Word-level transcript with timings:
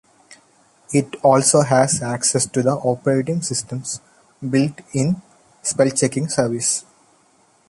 It 0.91 1.13
also 1.23 1.61
has 1.61 2.01
access 2.01 2.47
to 2.47 2.63
the 2.63 2.71
operating 2.73 3.43
system's 3.43 4.01
built-in 4.41 5.21
spell-checking 5.61 6.27
service. 6.29 6.83